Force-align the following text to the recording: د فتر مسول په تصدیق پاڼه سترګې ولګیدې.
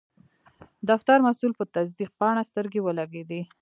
د 0.87 0.89
فتر 1.01 1.17
مسول 1.27 1.51
په 1.59 1.65
تصدیق 1.75 2.09
پاڼه 2.19 2.43
سترګې 2.49 2.79
ولګیدې. 2.83 3.41